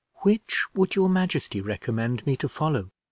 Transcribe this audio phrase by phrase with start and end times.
[0.23, 2.89] "Which would your majesty recommend me to follow?"